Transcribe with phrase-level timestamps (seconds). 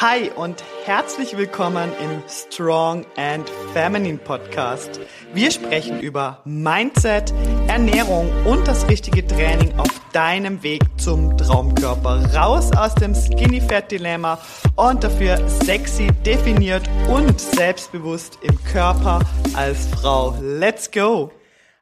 [0.00, 4.98] Hi und herzlich willkommen im Strong and Feminine Podcast.
[5.34, 7.34] Wir sprechen über Mindset,
[7.68, 12.34] Ernährung und das richtige Training auf deinem Weg zum Traumkörper.
[12.34, 14.40] Raus aus dem Skinny Fat Dilemma
[14.76, 19.20] und dafür sexy, definiert und selbstbewusst im Körper
[19.52, 20.34] als Frau.
[20.40, 21.30] Let's go!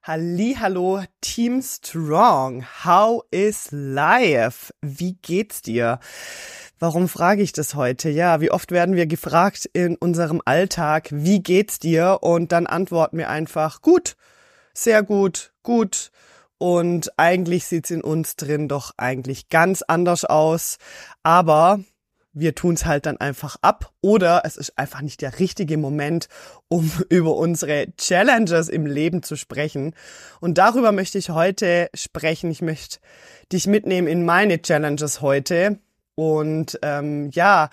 [0.03, 2.65] Hallo, Team Strong.
[2.83, 4.73] How is life?
[4.81, 6.01] Wie geht's dir?
[6.81, 8.09] Warum frage ich das heute?
[8.09, 12.19] Ja, wie oft werden wir gefragt in unserem Alltag, wie geht's dir?
[12.21, 14.17] Und dann antworten wir einfach, gut,
[14.75, 16.13] sehr gut, gut.
[16.59, 20.79] Und eigentlich sieht's in uns drin doch eigentlich ganz anders aus.
[21.25, 21.81] Aber
[22.33, 26.29] wir tun's halt dann einfach ab oder es ist einfach nicht der richtige Moment,
[26.69, 29.97] um über unsere Challenges im Leben zu sprechen.
[30.41, 32.53] Und darüber möchte ich heute sprechen.
[32.53, 32.99] Ich möchte
[33.51, 35.81] dich mitnehmen in meine Challenges heute
[36.19, 37.71] und ähm, ja,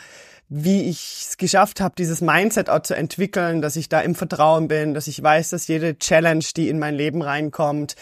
[0.50, 4.68] wie ich es geschafft habe, dieses Mindset auch zu entwickeln, dass ich da im Vertrauen
[4.68, 7.96] bin, dass ich weiß, dass jede Challenge, die in mein Leben reinkommt,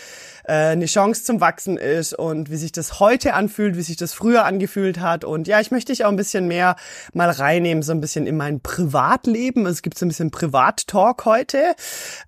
[0.44, 4.12] äh, eine Chance zum Wachsen ist und wie sich das heute anfühlt, wie sich das
[4.14, 5.24] früher angefühlt hat.
[5.24, 6.76] Und ja, ich möchte dich auch ein bisschen mehr
[7.14, 9.66] mal reinnehmen, so ein bisschen in mein Privatleben.
[9.66, 11.74] Es gibt so ein bisschen Privat-Talk heute.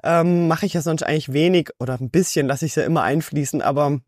[0.05, 3.61] Ähm, Mache ich ja sonst eigentlich wenig oder ein bisschen, lasse ich ja immer einfließen,
[3.61, 4.00] aber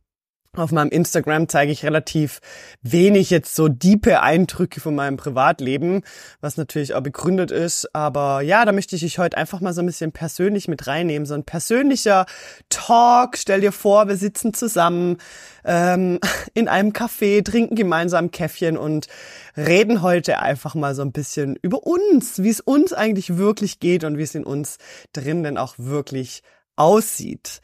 [0.64, 2.40] auf meinem Instagram zeige ich relativ
[2.82, 6.04] wenig jetzt so diepe Eindrücke von meinem Privatleben,
[6.42, 7.94] was natürlich auch begründet ist.
[7.94, 11.26] Aber ja, da möchte ich dich heute einfach mal so ein bisschen persönlich mit reinnehmen.
[11.26, 12.26] So ein persönlicher
[12.70, 13.38] Talk.
[13.38, 15.18] Stell dir vor, wir sitzen zusammen
[15.64, 16.20] ähm,
[16.54, 19.08] in einem Café, trinken gemeinsam ein Käffchen und
[19.56, 24.04] reden heute einfach mal so ein bisschen über uns, wie es uns eigentlich wirklich geht
[24.04, 24.78] und wie es in uns
[25.14, 26.44] drin denn auch wirklich
[26.78, 27.62] aussieht.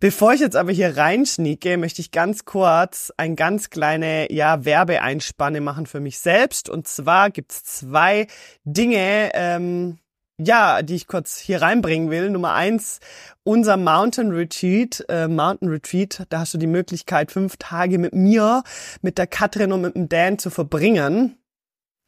[0.00, 5.60] Bevor ich jetzt aber hier reinschnieke, möchte ich ganz kurz ein ganz kleine ja, Werbeeinspanne
[5.60, 6.68] machen für mich selbst.
[6.68, 8.26] Und zwar gibt's zwei
[8.64, 9.98] Dinge, ähm,
[10.40, 12.30] ja, die ich kurz hier reinbringen will.
[12.30, 13.00] Nummer eins,
[13.42, 18.62] unser Mountain Retreat, äh, Mountain Retreat, da hast du die Möglichkeit, fünf Tage mit mir,
[19.02, 21.37] mit der Katrin und mit dem Dan zu verbringen.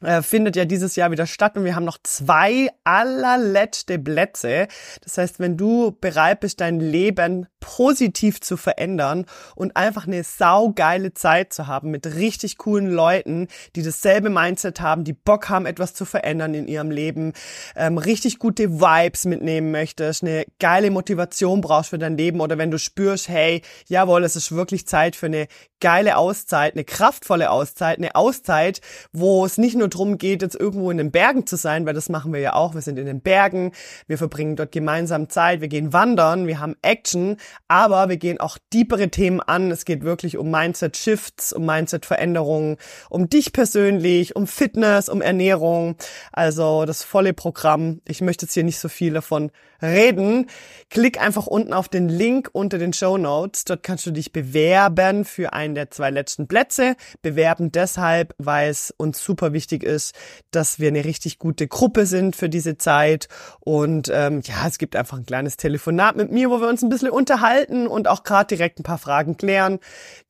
[0.03, 4.69] Äh, findet ja dieses Jahr wieder statt und wir haben noch zwei allerletzte Plätze.
[5.03, 11.15] Das heißt, wenn du bereit bist, dein Leben positiv zu verändern und einfach eine saugeile
[11.15, 15.95] Zeit zu haben mit richtig coolen Leuten, die dasselbe Mindset haben, die Bock haben, etwas
[15.95, 17.33] zu verändern in ihrem Leben,
[17.77, 22.71] ähm, richtig gute Vibes mitnehmen möchtest, eine geile Motivation brauchst für dein Leben oder wenn
[22.71, 25.47] du spürst, hey, jawohl, es ist wirklich Zeit für eine
[25.81, 28.81] geile Auszeit, eine kraftvolle Auszeit, eine Auszeit,
[29.13, 32.09] wo es nicht nur darum geht, jetzt irgendwo in den Bergen zu sein, weil das
[32.09, 32.75] machen wir ja auch.
[32.75, 33.73] Wir sind in den Bergen,
[34.07, 37.37] wir verbringen dort gemeinsam Zeit, wir gehen wandern, wir haben Action,
[37.69, 39.71] aber wir gehen auch tiefere Themen an.
[39.71, 42.77] Es geht wirklich um Mindset-Shifts, um Mindset-Veränderungen,
[43.09, 45.97] um dich persönlich, um Fitness, um Ernährung.
[46.33, 48.01] Also das volle Programm.
[48.07, 49.51] Ich möchte jetzt hier nicht so viel davon
[49.83, 50.47] reden.
[50.91, 53.65] Klick einfach unten auf den Link unter den Show Notes.
[53.65, 56.97] Dort kannst du dich bewerben für einen der zwei letzten Plätze.
[57.23, 60.15] Bewerben deshalb, weil es uns super wichtig ist,
[60.51, 63.29] dass wir eine richtig gute Gruppe sind für diese Zeit.
[63.61, 66.89] Und ähm, ja, es gibt einfach ein kleines Telefonat mit mir, wo wir uns ein
[66.89, 69.79] bisschen unterhalten und auch gerade direkt ein paar Fragen klären.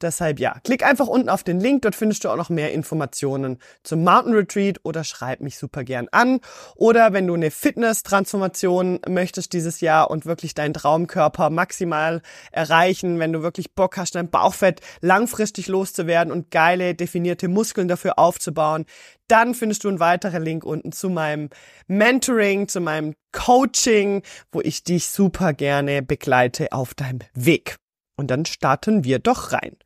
[0.02, 1.82] Deshalb ja, klick einfach unten auf den Link.
[1.82, 6.08] Dort findest du auch noch mehr Informationen zum Mountain Retreat oder schreib mich super gern
[6.12, 6.40] an.
[6.76, 12.20] Oder wenn du eine Fitness-Transformation möchtest, möchtest dieses Jahr und wirklich deinen Traumkörper maximal
[12.52, 18.18] erreichen, wenn du wirklich Bock hast, dein Bauchfett langfristig loszuwerden und geile, definierte Muskeln dafür
[18.18, 18.84] aufzubauen,
[19.28, 21.48] dann findest du einen weiteren Link unten zu meinem
[21.86, 27.76] Mentoring, zu meinem Coaching, wo ich dich super gerne begleite auf deinem Weg.
[28.20, 29.76] Und dann starten wir doch rein.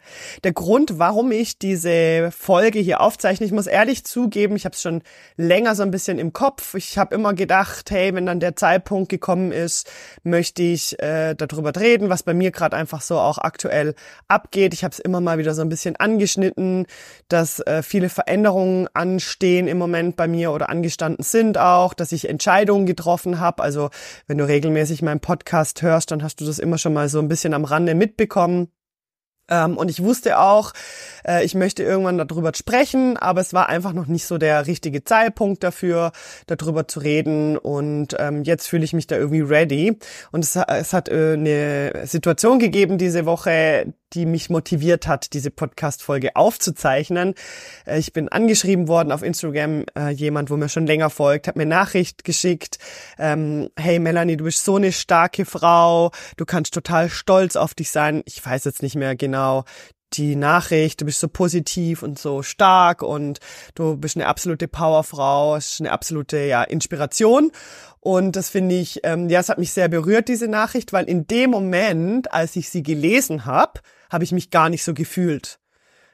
[0.43, 4.83] Der Grund, warum ich diese Folge hier aufzeichne, ich muss ehrlich zugeben, ich habe es
[4.83, 5.03] schon
[5.37, 6.75] länger so ein bisschen im Kopf.
[6.75, 9.89] Ich habe immer gedacht, hey, wenn dann der Zeitpunkt gekommen ist,
[10.25, 13.95] möchte ich äh, darüber reden, was bei mir gerade einfach so auch aktuell
[14.27, 14.75] abgeht.
[14.75, 16.87] Ich habe es immer mal wieder so ein bisschen angeschnitten,
[17.29, 22.29] dass äh, viele Veränderungen anstehen im Moment bei mir oder angestanden sind auch, dass ich
[22.29, 23.63] Entscheidungen getroffen habe.
[23.63, 23.91] Also
[24.27, 27.29] wenn du regelmäßig meinen Podcast hörst, dann hast du das immer schon mal so ein
[27.29, 28.69] bisschen am Rande mitbekommen bekommen.
[29.51, 30.73] Ähm, und ich wusste auch,
[31.27, 35.05] äh, ich möchte irgendwann darüber sprechen, aber es war einfach noch nicht so der richtige
[35.05, 36.13] Zeitpunkt dafür,
[36.47, 37.59] darüber zu reden.
[37.59, 39.99] Und ähm, jetzt fühle ich mich da irgendwie ready.
[40.33, 45.51] Und es, es hat äh, eine Situation gegeben diese Woche, die mich motiviert hat, diese
[45.51, 47.35] Podcast-Folge aufzuzeichnen.
[47.87, 51.57] Äh, ich bin angeschrieben worden auf Instagram, äh, jemand, wo mir schon länger folgt, hat
[51.57, 52.79] mir Nachricht geschickt,
[53.19, 57.91] ähm, hey Melanie, du bist so eine starke Frau, du kannst total stolz auf dich
[57.91, 58.23] sein.
[58.27, 59.65] Ich weiß jetzt nicht mehr genau
[60.17, 63.41] die Nachricht, du bist so positiv und so stark und
[63.75, 67.51] du bist eine absolute Powerfrau, eine absolute ja, Inspiration.
[68.01, 71.27] Und das finde ich, ähm, ja, es hat mich sehr berührt, diese Nachricht, weil in
[71.27, 73.81] dem Moment, als ich sie gelesen habe,
[74.15, 75.59] habe ich mich gar nicht so gefühlt.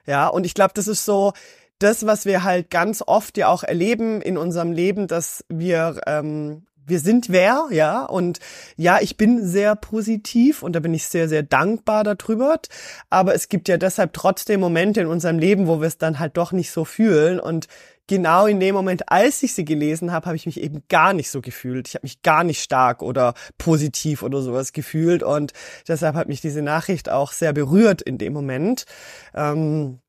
[0.07, 1.33] Ja, und ich glaube, das ist so
[1.79, 6.67] das, was wir halt ganz oft ja auch erleben in unserem Leben, dass wir ähm,
[6.91, 8.39] wir sind wer, ja, und
[8.77, 12.59] ja, ich bin sehr positiv und da bin ich sehr, sehr dankbar darüber.
[13.09, 16.37] Aber es gibt ja deshalb trotzdem Momente in unserem Leben, wo wir es dann halt
[16.37, 17.69] doch nicht so fühlen und
[18.11, 21.31] genau in dem Moment, als ich sie gelesen habe, habe ich mich eben gar nicht
[21.31, 21.87] so gefühlt.
[21.87, 25.53] Ich habe mich gar nicht stark oder positiv oder sowas gefühlt und
[25.87, 28.85] deshalb hat mich diese Nachricht auch sehr berührt in dem Moment.
[29.33, 30.01] Ähm,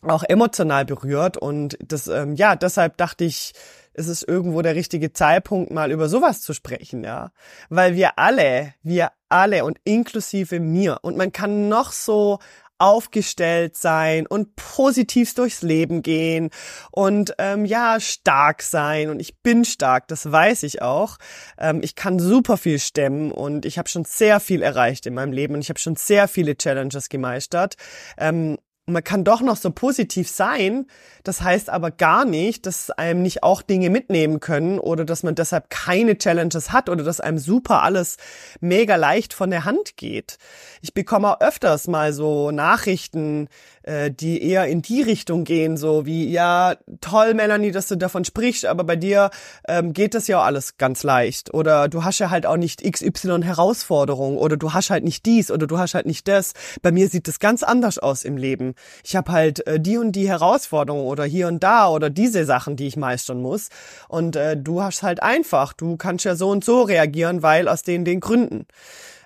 [0.00, 3.52] auch emotional berührt und das, ähm, ja, deshalb dachte ich,
[3.94, 7.32] ist es irgendwo der richtige Zeitpunkt, mal über sowas zu sprechen, ja.
[7.68, 12.38] Weil wir alle, wir alle und inklusive mir, und man kann noch so
[12.82, 16.50] aufgestellt sein und positiv durchs Leben gehen
[16.90, 21.18] und ähm, ja stark sein und ich bin stark, das weiß ich auch.
[21.58, 25.32] Ähm, ich kann super viel stemmen und ich habe schon sehr viel erreicht in meinem
[25.32, 27.76] Leben und ich habe schon sehr viele Challenges gemeistert.
[28.18, 30.86] Ähm, man kann doch noch so positiv sein.
[31.22, 35.36] Das heißt aber gar nicht, dass einem nicht auch Dinge mitnehmen können oder dass man
[35.36, 38.16] deshalb keine Challenges hat oder dass einem super alles
[38.60, 40.38] mega leicht von der Hand geht.
[40.80, 43.48] Ich bekomme auch öfters mal so Nachrichten,
[43.82, 48.24] äh, die eher in die Richtung gehen, so wie, ja, toll, Melanie, dass du davon
[48.24, 49.30] sprichst, aber bei dir
[49.66, 51.52] ähm, geht das ja auch alles ganz leicht.
[51.54, 55.50] Oder du hast ja halt auch nicht XY Herausforderung oder du hast halt nicht dies
[55.50, 56.52] oder du hast halt nicht das.
[56.82, 58.74] Bei mir sieht das ganz anders aus im Leben.
[59.04, 62.76] Ich habe halt äh, die und die Herausforderung oder hier und da oder diese Sachen,
[62.76, 63.68] die ich meistern muss.
[64.08, 67.82] Und äh, du hast halt einfach, du kannst ja so und so reagieren, weil aus
[67.82, 68.66] den den Gründen.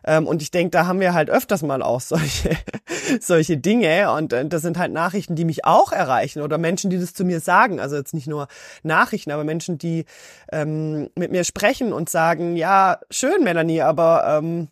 [0.06, 2.50] Ähm, und ich denke, da haben wir halt öfters mal auch solche,
[3.20, 4.12] solche Dinge.
[4.12, 7.25] Und äh, das sind halt Nachrichten, die mich auch erreichen oder Menschen, die das zu
[7.25, 7.81] mir sagen.
[7.81, 8.49] Also jetzt nicht nur
[8.82, 10.05] Nachrichten, aber Menschen, die
[10.53, 14.69] ähm, mit mir sprechen und sagen, ja, schön, Melanie, aber ähm,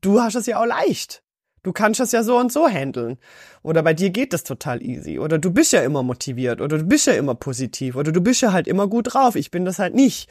[0.00, 1.22] du hast es ja auch leicht.
[1.62, 3.18] Du kannst das ja so und so handeln.
[3.62, 5.18] Oder bei dir geht das total easy.
[5.18, 6.62] Oder du bist ja immer motiviert.
[6.62, 7.96] Oder du bist ja immer positiv.
[7.96, 9.36] Oder du bist ja halt immer gut drauf.
[9.36, 10.30] Ich bin das halt nicht.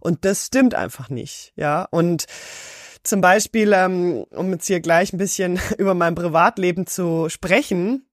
[0.00, 1.52] Und das stimmt einfach nicht.
[1.56, 1.86] Ja.
[1.90, 2.24] Und
[3.02, 8.06] zum Beispiel, ähm, um jetzt hier gleich ein bisschen über mein Privatleben zu sprechen,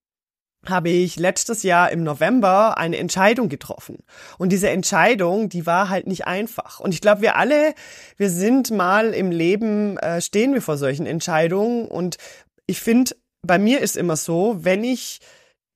[0.66, 4.04] habe ich letztes Jahr im November eine Entscheidung getroffen.
[4.38, 6.80] Und diese Entscheidung, die war halt nicht einfach.
[6.80, 7.74] Und ich glaube, wir alle,
[8.18, 11.88] wir sind mal im Leben, äh, stehen wir vor solchen Entscheidungen.
[11.88, 12.18] Und
[12.66, 15.19] ich finde, bei mir ist immer so, wenn ich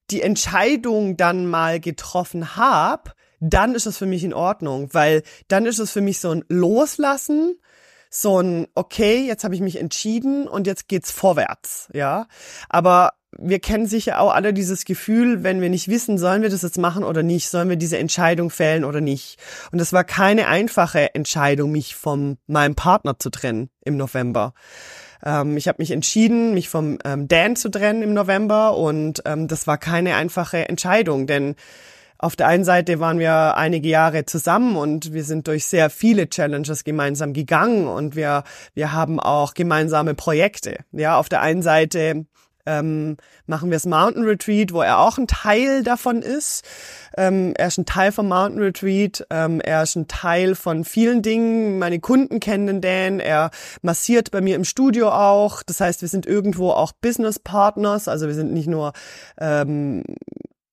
[0.09, 5.65] die Entscheidung dann mal getroffen habe, dann ist es für mich in Ordnung, weil dann
[5.65, 7.59] ist es für mich so ein Loslassen
[8.13, 12.27] so ein, okay, jetzt habe ich mich entschieden und jetzt geht's vorwärts, ja.
[12.69, 16.61] Aber wir kennen sicher auch alle dieses Gefühl, wenn wir nicht wissen, sollen wir das
[16.61, 19.39] jetzt machen oder nicht, sollen wir diese Entscheidung fällen oder nicht.
[19.71, 24.53] Und es war keine einfache Entscheidung, mich von meinem Partner zu trennen im November.
[25.23, 29.47] Ähm, ich habe mich entschieden, mich vom ähm, Dan zu trennen im November und ähm,
[29.47, 31.55] das war keine einfache Entscheidung, denn
[32.21, 36.29] auf der einen Seite waren wir einige Jahre zusammen und wir sind durch sehr viele
[36.29, 38.43] Challenges gemeinsam gegangen und wir,
[38.75, 40.77] wir haben auch gemeinsame Projekte.
[40.91, 42.25] Ja, auf der einen Seite
[42.67, 46.63] ähm, machen wir das Mountain Retreat, wo er auch ein Teil davon ist.
[47.17, 49.25] Ähm, er ist ein Teil vom Mountain Retreat.
[49.31, 51.79] Ähm, er ist ein Teil von vielen Dingen.
[51.79, 53.19] Meine Kunden kennen den Dan.
[53.19, 53.49] Er
[53.81, 55.63] massiert bei mir im Studio auch.
[55.63, 58.07] Das heißt, wir sind irgendwo auch Business Partners.
[58.07, 58.93] Also wir sind nicht nur
[59.39, 60.03] ähm,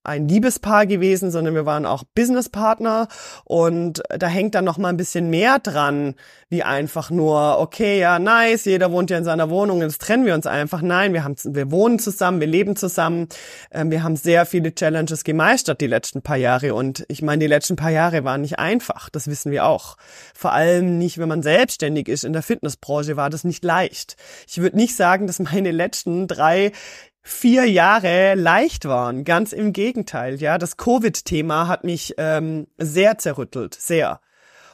[0.05, 3.09] ein Liebespaar gewesen, sondern wir waren auch Businesspartner
[3.45, 6.14] und da hängt dann noch mal ein bisschen mehr dran,
[6.49, 10.35] wie einfach nur okay, ja, nice, jeder wohnt ja in seiner Wohnung, jetzt trennen wir
[10.35, 10.81] uns einfach.
[10.81, 13.28] Nein, wir haben wir wohnen zusammen, wir leben zusammen.
[13.71, 17.47] Ähm, wir haben sehr viele Challenges gemeistert die letzten paar Jahre und ich meine, die
[17.47, 19.97] letzten paar Jahre waren nicht einfach, das wissen wir auch.
[20.35, 24.17] Vor allem nicht, wenn man selbstständig ist in der Fitnessbranche, war das nicht leicht.
[24.49, 26.73] Ich würde nicht sagen, dass meine letzten drei
[27.22, 29.25] vier Jahre leicht waren.
[29.25, 30.58] Ganz im Gegenteil, ja.
[30.58, 34.20] Das Covid-Thema hat mich ähm, sehr zerrüttelt, sehr.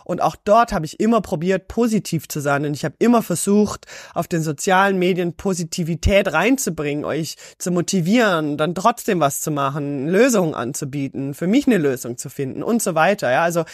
[0.04, 2.64] Und auch dort habe ich immer probiert, positiv zu sein.
[2.64, 8.74] Und ich habe immer versucht, auf den sozialen Medien Positivität reinzubringen, euch zu motivieren, dann
[8.74, 13.30] trotzdem was zu machen, Lösungen anzubieten, für mich eine Lösung zu finden und so weiter.
[13.30, 13.64] Ja, also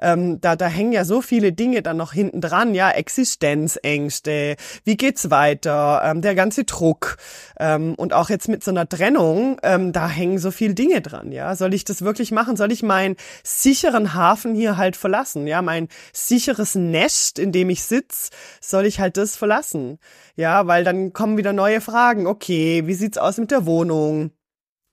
[0.00, 2.74] ähm, da, da hängen ja so viele Dinge dann noch hinten dran.
[2.74, 7.16] Ja, Existenzängste, wie geht's weiter, ähm, der ganze Druck
[7.58, 11.32] ähm, und auch jetzt mit so einer Trennung, ähm, da hängen so viele Dinge dran.
[11.32, 12.56] Ja, soll ich das wirklich machen?
[12.56, 15.46] Soll ich meinen sicheren Hafen hier halt verlassen?
[15.46, 18.30] Ja, mein mein sicheres Nest, in dem ich sitz,
[18.60, 19.98] soll ich halt das verlassen.
[20.34, 22.26] Ja, weil dann kommen wieder neue Fragen.
[22.26, 24.30] Okay, wie sieht's aus mit der Wohnung?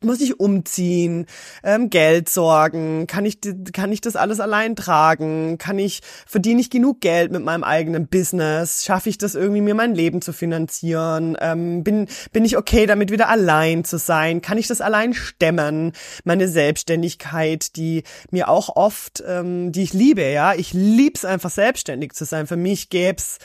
[0.04, 1.26] Muss ich umziehen,
[1.64, 3.40] ähm, Geld sorgen, kann ich,
[3.74, 8.08] kann ich das alles allein tragen, kann ich, verdiene ich genug Geld mit meinem eigenen
[8.08, 12.86] Business, schaffe ich das irgendwie, mir mein Leben zu finanzieren, ähm, bin, bin ich okay
[12.86, 15.94] damit, wieder allein zu sein, kann ich das allein stemmen,
[16.24, 22.14] meine Selbstständigkeit, die mir auch oft, ähm, die ich liebe, ja, ich lieb's einfach selbstständig
[22.14, 23.38] zu sein, für mich gäb's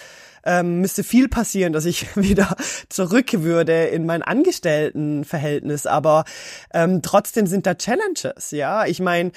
[0.44, 2.56] ähm, müsste viel passieren, dass ich wieder
[2.88, 5.86] zurück würde in mein Angestelltenverhältnis.
[5.86, 6.24] Aber
[6.72, 8.86] ähm, trotzdem sind da Challenges, ja.
[8.86, 9.32] Ich meine,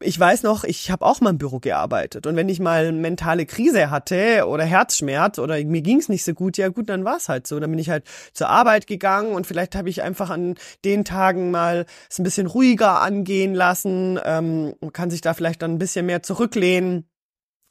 [0.00, 3.46] ich weiß noch, ich habe auch mal im Büro gearbeitet und wenn ich mal mentale
[3.46, 7.48] Krise hatte oder Herzschmerz oder mir ging's nicht so gut, ja gut, dann war's halt
[7.48, 7.58] so.
[7.58, 11.50] Dann bin ich halt zur Arbeit gegangen und vielleicht habe ich einfach an den Tagen
[11.50, 16.06] mal es ein bisschen ruhiger angehen lassen, ähm, kann sich da vielleicht dann ein bisschen
[16.06, 17.07] mehr zurücklehnen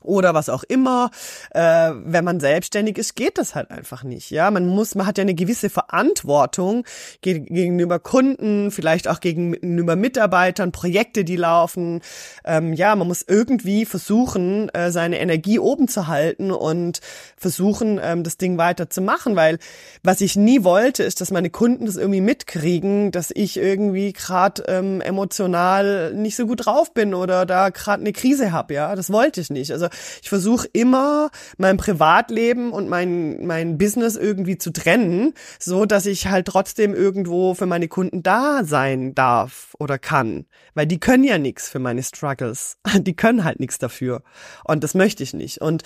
[0.08, 1.12] oder was auch immer.
[1.52, 4.32] Äh, wenn man selbstständig ist, geht das halt einfach nicht.
[4.32, 6.86] Ja, man muss, man hat ja eine gewisse Verantwortung
[7.22, 12.02] gegenüber Kunden, vielleicht auch gegenüber Mitarbeitern, Projekte, die laufen.
[12.46, 17.02] Ähm, ja, man muss irgendwie versuchen, äh, seine Energie oben zu halten und
[17.36, 19.60] versuchen, ähm, das Ding weiter zu machen, weil
[20.04, 24.64] was ich nie wollte, ist, dass meine Kunden das irgendwie mitkriegen, dass ich irgendwie gerade
[24.68, 28.74] ähm, emotional nicht so gut drauf bin oder da gerade eine Krise habe.
[28.74, 29.72] Ja, das wollte ich nicht.
[29.72, 29.88] Also
[30.22, 36.28] ich versuche immer mein Privatleben und mein mein Business irgendwie zu trennen, so dass ich
[36.28, 41.38] halt trotzdem irgendwo für meine Kunden da sein darf oder kann, weil die können ja
[41.38, 42.78] nichts für meine Struggles.
[43.08, 44.24] Die können halt nichts dafür
[44.66, 45.84] und das möchte ich nicht und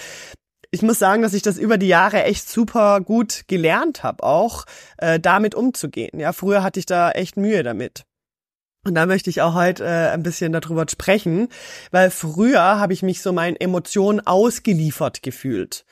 [0.71, 4.65] ich muss sagen, dass ich das über die Jahre echt super gut gelernt habe, auch
[4.97, 6.17] äh, damit umzugehen.
[6.17, 8.05] Ja, früher hatte ich da echt Mühe damit.
[8.83, 11.49] Und da möchte ich auch heute äh, ein bisschen darüber sprechen,
[11.91, 15.85] weil früher habe ich mich so meinen Emotionen ausgeliefert gefühlt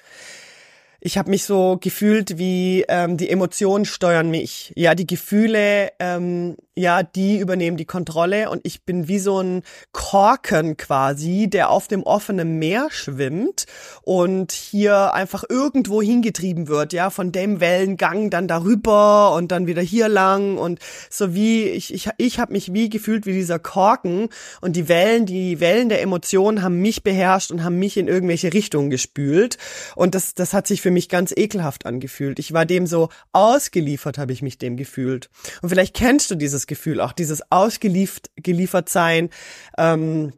[1.01, 4.73] ich habe mich so gefühlt wie ähm, die Emotionen steuern mich.
[4.75, 9.63] Ja, die Gefühle, ähm, ja, die übernehmen die Kontrolle und ich bin wie so ein
[9.91, 13.65] Korken quasi, der auf dem offenen Meer schwimmt
[14.03, 19.81] und hier einfach irgendwo hingetrieben wird, ja, von dem Wellengang dann darüber und dann wieder
[19.81, 24.29] hier lang und so wie ich ich ich habe mich wie gefühlt wie dieser Korken
[24.61, 28.53] und die Wellen, die Wellen der Emotionen haben mich beherrscht und haben mich in irgendwelche
[28.53, 29.57] Richtungen gespült
[29.97, 32.39] und das das hat sich für mich ganz ekelhaft angefühlt.
[32.39, 35.29] Ich war dem so ausgeliefert, habe ich mich dem gefühlt.
[35.61, 39.29] Und vielleicht kennst du dieses Gefühl, auch dieses ausgeliefert geliefert sein.
[39.77, 40.31] Ähm,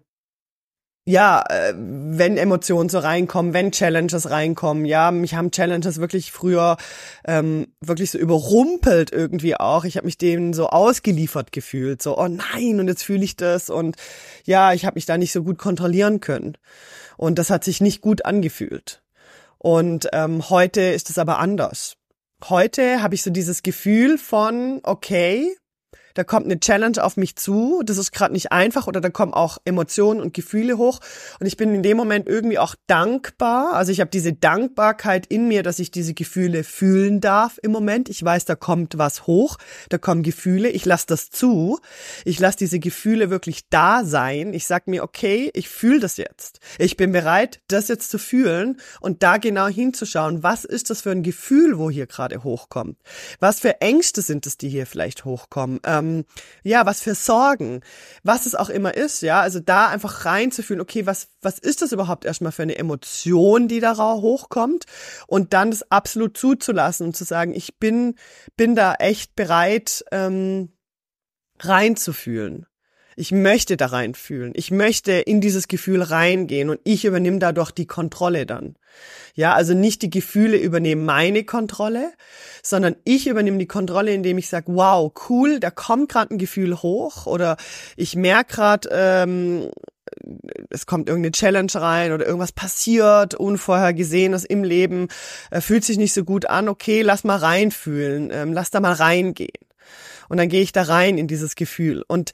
[1.05, 6.77] ja, äh, wenn Emotionen so reinkommen, wenn Challenges reinkommen, ja, mich haben Challenges wirklich früher
[7.25, 9.83] ähm, wirklich so überrumpelt irgendwie auch.
[9.83, 13.69] Ich habe mich denen so ausgeliefert gefühlt, so oh nein und jetzt fühle ich das
[13.69, 13.95] und
[14.45, 16.55] ja, ich habe mich da nicht so gut kontrollieren können
[17.17, 19.03] und das hat sich nicht gut angefühlt.
[19.57, 21.97] Und ähm, heute ist es aber anders.
[22.49, 25.55] Heute habe ich so dieses Gefühl von, okay,
[26.13, 29.33] da kommt eine Challenge auf mich zu, das ist gerade nicht einfach oder da kommen
[29.33, 30.99] auch Emotionen und Gefühle hoch
[31.39, 35.47] und ich bin in dem Moment irgendwie auch dankbar, also ich habe diese Dankbarkeit in
[35.47, 38.09] mir, dass ich diese Gefühle fühlen darf im Moment.
[38.09, 39.57] Ich weiß, da kommt was hoch,
[39.89, 41.79] da kommen Gefühle, ich lasse das zu.
[42.25, 44.53] Ich lasse diese Gefühle wirklich da sein.
[44.53, 46.59] Ich sag mir, okay, ich fühle das jetzt.
[46.77, 51.11] Ich bin bereit, das jetzt zu fühlen und da genau hinzuschauen, was ist das für
[51.11, 52.97] ein Gefühl, wo hier gerade hochkommt?
[53.39, 55.79] Was für Ängste sind es, die hier vielleicht hochkommen?
[55.85, 56.25] Ähm, ähm,
[56.63, 57.81] ja, was für Sorgen,
[58.23, 61.91] was es auch immer ist, ja, also da einfach reinzufühlen, okay, was, was ist das
[61.91, 64.85] überhaupt erstmal für eine Emotion, die da hochkommt
[65.27, 68.15] und dann das absolut zuzulassen und zu sagen, ich bin,
[68.57, 70.73] bin da echt bereit, ähm,
[71.59, 72.65] reinzufühlen.
[73.21, 74.53] Ich möchte da reinfühlen.
[74.55, 78.75] Ich möchte in dieses Gefühl reingehen und ich übernehme dadurch die Kontrolle dann.
[79.35, 82.13] Ja, also nicht die Gefühle übernehmen meine Kontrolle,
[82.63, 86.81] sondern ich übernehme die Kontrolle, indem ich sage, wow, cool, da kommt gerade ein Gefühl
[86.81, 87.57] hoch oder
[87.95, 89.69] ich merke gerade, ähm,
[90.71, 95.09] es kommt irgendeine Challenge rein oder irgendwas passiert, unvorhergesehenes im Leben,
[95.51, 98.93] äh, fühlt sich nicht so gut an, okay, lass mal reinfühlen, ähm, lass da mal
[98.93, 99.51] reingehen.
[100.27, 102.03] Und dann gehe ich da rein in dieses Gefühl.
[102.07, 102.31] Und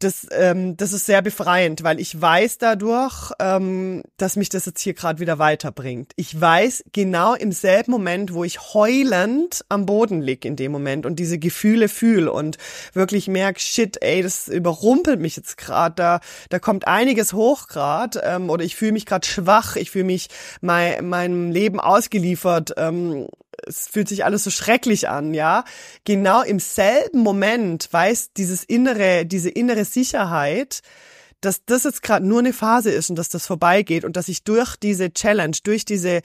[0.00, 4.80] das, ähm, das ist sehr befreiend, weil ich weiß dadurch, ähm, dass mich das jetzt
[4.80, 6.12] hier gerade wieder weiterbringt.
[6.16, 11.04] Ich weiß genau im selben Moment, wo ich heulend am Boden lieg in dem Moment
[11.04, 12.56] und diese Gefühle fühle und
[12.94, 18.22] wirklich merke, shit, ey, das überrumpelt mich jetzt gerade, da, da kommt einiges hoch gerade
[18.24, 20.28] ähm, oder ich fühle mich gerade schwach, ich fühle mich
[20.62, 22.72] mein, meinem Leben ausgeliefert.
[22.78, 23.28] Ähm,
[23.66, 25.64] es fühlt sich alles so schrecklich an, ja.
[26.04, 30.80] Genau im selben Moment weiß dieses innere, diese innere Sicherheit,
[31.40, 34.44] dass das jetzt gerade nur eine Phase ist und dass das vorbeigeht und dass ich
[34.44, 36.20] durch diese Challenge, durch diese,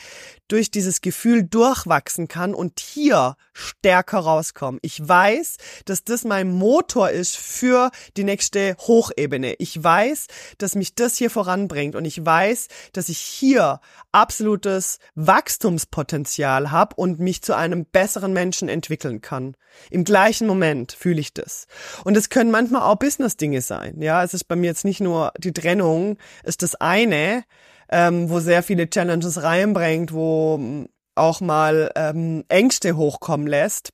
[0.47, 4.79] durch dieses Gefühl durchwachsen kann und hier stärker rauskomme.
[4.81, 9.55] Ich weiß, dass das mein Motor ist für die nächste Hochebene.
[9.59, 13.79] Ich weiß, dass mich das hier voranbringt und ich weiß, dass ich hier
[14.11, 19.55] absolutes Wachstumspotenzial habe und mich zu einem besseren Menschen entwickeln kann.
[19.89, 21.67] Im gleichen Moment fühle ich das.
[22.03, 24.01] Und es können manchmal auch Business-Dinge sein.
[24.01, 27.43] Ja, es ist bei mir jetzt nicht nur die Trennung, ist das eine,
[27.89, 33.93] ähm, wo sehr viele Challenges reinbringt, wo ähm, auch mal ähm, Ängste hochkommen lässt.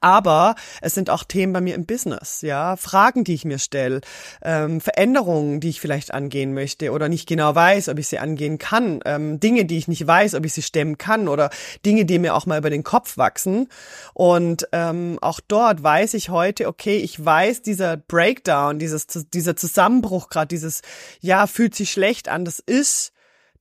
[0.00, 4.00] Aber es sind auch Themen bei mir im Business, ja, Fragen, die ich mir stelle,
[4.42, 8.58] ähm, Veränderungen, die ich vielleicht angehen möchte oder nicht genau weiß, ob ich sie angehen
[8.58, 11.50] kann, ähm, Dinge, die ich nicht weiß, ob ich sie stemmen kann oder
[11.84, 13.68] Dinge, die mir auch mal über den Kopf wachsen.
[14.14, 20.28] Und ähm, auch dort weiß ich heute, okay, ich weiß, dieser Breakdown, dieses, dieser Zusammenbruch
[20.28, 20.82] gerade, dieses,
[21.20, 23.12] ja, fühlt sich schlecht an, das ist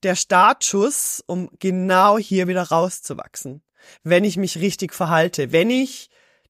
[0.04, 3.62] der Startschuss, um genau hier wieder rauszuwachsen
[4.04, 6.10] wenn ich mich richtig verhalte, wenn ich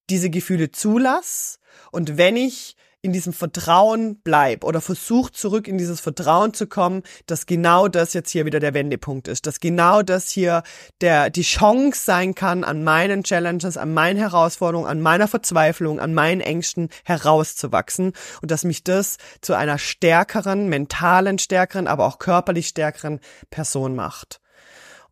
[0.10, 1.60] diese Gefühle zulass
[1.92, 7.04] und wenn ich in diesem Vertrauen bleib oder versuche zurück in dieses Vertrauen zu kommen,
[7.28, 10.64] dass genau das jetzt hier wieder der Wendepunkt ist, dass genau das hier
[11.02, 16.16] der die Chance sein kann, an meinen Challenges, an meinen Herausforderungen, an meiner Verzweiflung, an
[16.16, 22.70] meinen Ängsten herauszuwachsen und dass mich das zu einer stärkeren, mentalen stärkeren, aber auch körperlich
[22.70, 23.20] stärkeren
[23.52, 24.40] Person macht.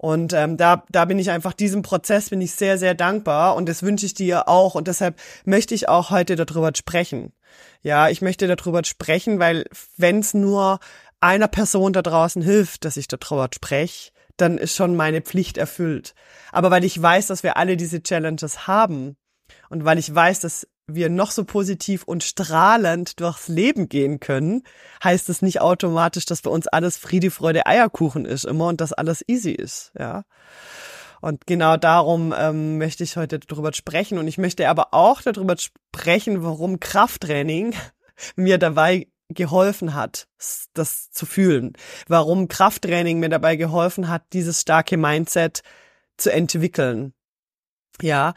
[0.03, 3.69] Und ähm, da, da bin ich einfach diesem Prozess bin ich sehr, sehr dankbar und
[3.69, 7.31] das wünsche ich dir auch und deshalb möchte ich auch heute darüber sprechen.
[7.83, 9.63] Ja, ich möchte darüber sprechen, weil
[9.95, 10.81] wenn es nur
[11.21, 16.15] einer Person da draußen hilft, dass ich darüber spreche, dann ist schon meine Pflicht erfüllt.
[16.51, 19.15] Aber weil ich weiß, dass wir alle diese Challenges haben
[19.69, 24.63] und weil ich weiß, dass wir noch so positiv und strahlend durchs Leben gehen können,
[25.03, 28.93] heißt es nicht automatisch, dass bei uns alles Friede, Freude, Eierkuchen ist immer und dass
[28.93, 30.23] alles easy ist, ja.
[31.21, 34.17] Und genau darum ähm, möchte ich heute darüber sprechen.
[34.17, 37.73] Und ich möchte aber auch darüber sprechen, warum Krafttraining
[38.35, 40.27] mir dabei geholfen hat,
[40.73, 41.77] das zu fühlen.
[42.09, 45.61] Warum Krafttraining mir dabei geholfen hat, dieses starke Mindset
[46.17, 47.13] zu entwickeln.
[48.03, 48.33] Ja,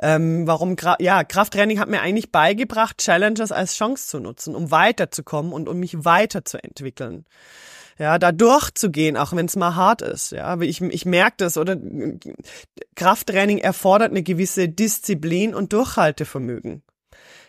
[0.00, 5.52] ähm, warum, ja, Krafttraining hat mir eigentlich beigebracht, Challenges als Chance zu nutzen, um weiterzukommen
[5.52, 7.26] und um mich weiterzuentwickeln.
[7.98, 10.32] Ja, da durchzugehen, auch wenn es mal hart ist.
[10.32, 11.76] Ja, ich, ich merke das, oder
[12.94, 16.82] Krafttraining erfordert eine gewisse Disziplin und Durchhaltevermögen.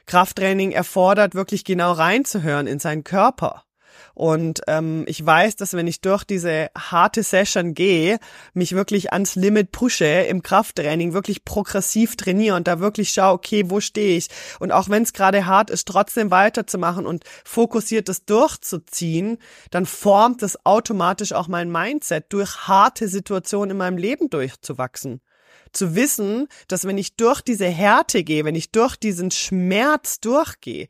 [0.07, 3.63] Krafttraining erfordert wirklich genau reinzuhören in seinen Körper.
[4.13, 8.19] Und ähm, ich weiß, dass wenn ich durch diese harte Session gehe,
[8.53, 13.63] mich wirklich ans Limit pushe im Krafttraining, wirklich progressiv trainiere und da wirklich schaue, okay,
[13.67, 14.27] wo stehe ich?
[14.59, 19.37] Und auch wenn es gerade hart ist, trotzdem weiterzumachen und fokussiert das durchzuziehen,
[19.69, 25.21] dann formt das automatisch auch mein Mindset, durch harte Situationen in meinem Leben durchzuwachsen
[25.71, 30.87] zu wissen, dass wenn ich durch diese Härte gehe, wenn ich durch diesen Schmerz durchgehe,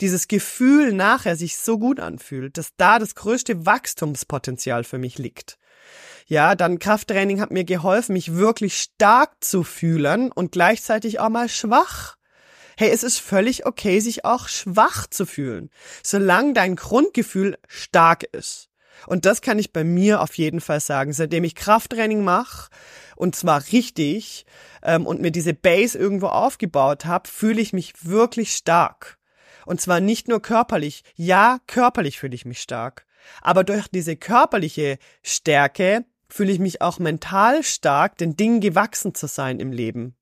[0.00, 5.58] dieses Gefühl nachher sich so gut anfühlt, dass da das größte Wachstumspotenzial für mich liegt.
[6.26, 11.48] Ja, dann Krafttraining hat mir geholfen, mich wirklich stark zu fühlen und gleichzeitig auch mal
[11.48, 12.16] schwach.
[12.78, 15.68] Hey, es ist völlig okay, sich auch schwach zu fühlen,
[16.02, 18.70] solange dein Grundgefühl stark ist.
[19.06, 21.12] Und das kann ich bei mir auf jeden Fall sagen.
[21.12, 22.70] Seitdem ich Krafttraining mache,
[23.16, 24.46] und zwar richtig,
[24.82, 29.18] ähm, und mir diese Base irgendwo aufgebaut habe, fühle ich mich wirklich stark.
[29.64, 31.04] Und zwar nicht nur körperlich.
[31.14, 33.06] Ja, körperlich fühle ich mich stark.
[33.40, 39.28] Aber durch diese körperliche Stärke fühle ich mich auch mental stark, den Dingen gewachsen zu
[39.28, 40.16] sein im Leben.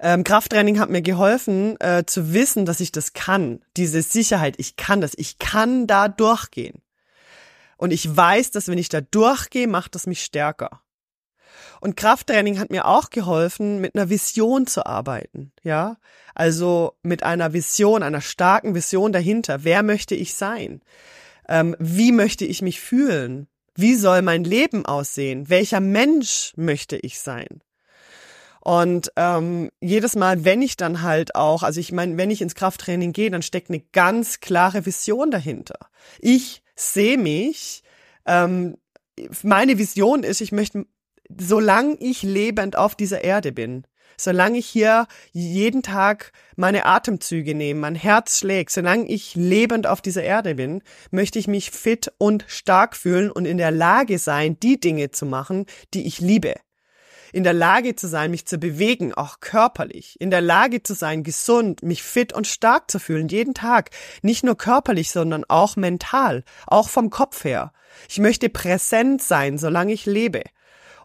[0.00, 3.64] Ähm, Krafttraining hat mir geholfen, äh, zu wissen, dass ich das kann.
[3.76, 6.82] Diese Sicherheit, ich kann das, ich kann da durchgehen.
[7.76, 10.82] Und ich weiß, dass wenn ich da durchgehe, macht das mich stärker.
[11.80, 15.96] Und Krafttraining hat mir auch geholfen, mit einer Vision zu arbeiten, ja.
[16.34, 19.64] Also mit einer Vision, einer starken Vision dahinter.
[19.64, 20.82] Wer möchte ich sein?
[21.48, 23.48] Ähm, wie möchte ich mich fühlen?
[23.74, 25.48] Wie soll mein Leben aussehen?
[25.48, 27.62] Welcher Mensch möchte ich sein?
[28.60, 32.54] Und ähm, jedes Mal, wenn ich dann halt auch, also ich meine, wenn ich ins
[32.54, 35.78] Krafttraining gehe, dann steckt eine ganz klare Vision dahinter.
[36.18, 37.82] Ich sehe mich,
[38.26, 38.76] ähm,
[39.42, 40.86] meine Vision ist, ich möchte,
[41.28, 43.84] solange ich lebend auf dieser Erde bin,
[44.20, 50.00] solange ich hier jeden Tag meine Atemzüge nehme, mein Herz schlägt, solange ich lebend auf
[50.00, 54.58] dieser Erde bin, möchte ich mich fit und stark fühlen und in der Lage sein,
[54.58, 56.54] die Dinge zu machen, die ich liebe.
[57.32, 61.22] in der Lage zu sein, mich zu bewegen, auch körperlich, in der Lage zu sein,
[61.22, 63.90] gesund, mich fit und stark zu fühlen, jeden Tag,
[64.22, 67.72] nicht nur körperlich, sondern auch mental, auch vom Kopf her.
[68.08, 70.42] Ich möchte präsent sein, solange ich lebe.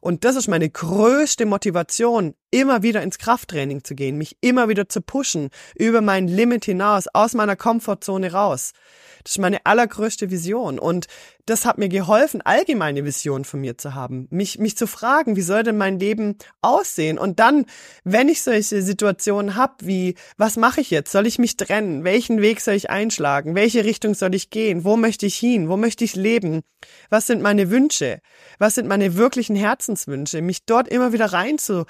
[0.03, 4.87] Und das ist meine größte Motivation, immer wieder ins Krafttraining zu gehen, mich immer wieder
[4.87, 8.73] zu pushen, über mein Limit hinaus, aus meiner Komfortzone raus.
[9.23, 10.77] Das ist meine allergrößte Vision.
[10.77, 11.07] Und
[11.45, 14.27] das hat mir geholfen, allgemeine Vision von mir zu haben.
[14.29, 17.17] Mich, mich zu fragen, wie soll denn mein Leben aussehen?
[17.17, 17.65] Und dann,
[18.03, 21.11] wenn ich solche Situationen habe, wie, was mache ich jetzt?
[21.11, 22.03] Soll ich mich trennen?
[22.03, 23.55] Welchen Weg soll ich einschlagen?
[23.55, 24.83] Welche Richtung soll ich gehen?
[24.83, 25.69] Wo möchte ich hin?
[25.69, 26.61] Wo möchte ich leben?
[27.09, 28.19] Was sind meine Wünsche?
[28.59, 30.41] Was sind meine wirklichen Herzenswünsche?
[30.41, 31.85] Mich dort immer wieder rein zu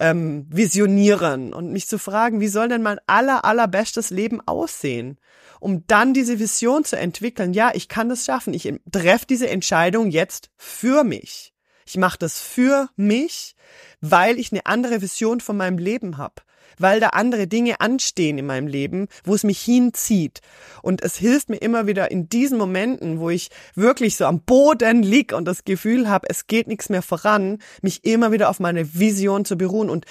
[0.00, 5.18] ähm, visionieren und mich zu fragen, wie soll denn mein aller, allerbestes Leben aussehen?
[5.60, 8.52] Um dann diese Vision zu entwickeln, ja, ich kann das schaffen.
[8.52, 11.54] Ich treffe diese Entscheidung jetzt für mich.
[11.86, 13.54] Ich mache das für mich,
[14.00, 16.42] weil ich eine andere Vision von meinem Leben habe
[16.78, 20.40] weil da andere Dinge anstehen in meinem Leben, wo es mich hinzieht.
[20.82, 25.02] Und es hilft mir immer wieder in diesen Momenten, wo ich wirklich so am Boden
[25.02, 28.94] lieg und das Gefühl habe, es geht nichts mehr voran, mich immer wieder auf meine
[28.94, 30.06] Vision zu beruhen und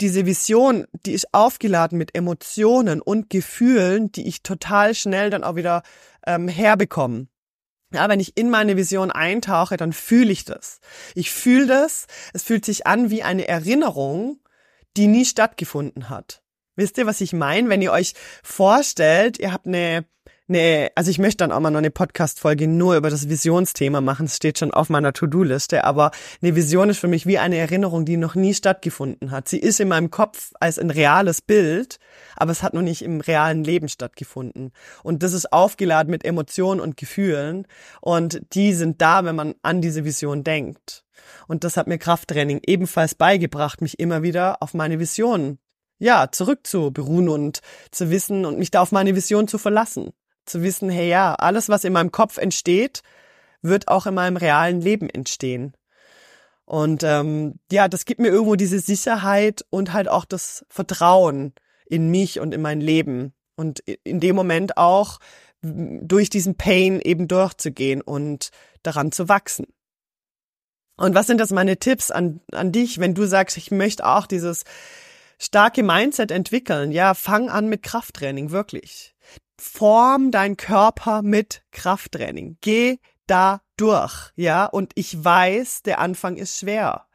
[0.00, 5.54] diese Vision, die ist aufgeladen mit Emotionen und Gefühlen, die ich total schnell dann auch
[5.54, 5.82] wieder
[6.26, 7.28] ähm, herbekomme.
[7.92, 10.80] Ja, wenn ich in meine Vision eintauche, dann fühle ich das.
[11.14, 12.06] Ich fühle das.
[12.32, 14.40] Es fühlt sich an wie eine Erinnerung
[14.96, 16.42] die nie stattgefunden hat.
[16.76, 17.68] Wisst ihr, was ich meine?
[17.68, 20.04] Wenn ihr euch vorstellt, ihr habt eine,
[20.48, 24.26] eine, also ich möchte dann auch mal noch eine Podcast-Folge nur über das Visionsthema machen.
[24.26, 26.10] Es steht schon auf meiner To-Do-Liste, aber
[26.42, 29.48] eine Vision ist für mich wie eine Erinnerung, die noch nie stattgefunden hat.
[29.48, 31.98] Sie ist in meinem Kopf als ein reales Bild,
[32.34, 34.72] aber es hat noch nicht im realen Leben stattgefunden.
[35.04, 37.68] Und das ist aufgeladen mit Emotionen und Gefühlen
[38.00, 41.03] und die sind da, wenn man an diese Vision denkt.
[41.46, 45.58] Und das hat mir Krafttraining ebenfalls beigebracht, mich immer wieder auf meine Vision,
[45.98, 50.10] ja, zurückzuberuhen und zu wissen und mich da auf meine Vision zu verlassen.
[50.46, 53.02] Zu wissen, hey ja, alles, was in meinem Kopf entsteht,
[53.62, 55.74] wird auch in meinem realen Leben entstehen.
[56.66, 61.52] Und ähm, ja, das gibt mir irgendwo diese Sicherheit und halt auch das Vertrauen
[61.86, 63.34] in mich und in mein Leben.
[63.56, 65.18] Und in dem Moment auch
[65.62, 68.50] durch diesen Pain eben durchzugehen und
[68.82, 69.66] daran zu wachsen.
[70.96, 74.26] Und was sind das meine Tipps an, an dich, wenn du sagst, ich möchte auch
[74.26, 74.64] dieses
[75.38, 76.92] starke Mindset entwickeln?
[76.92, 79.14] Ja, fang an mit Krafttraining, wirklich.
[79.58, 82.58] Form dein Körper mit Krafttraining.
[82.60, 87.06] Geh da durch, ja, und ich weiß, der Anfang ist schwer.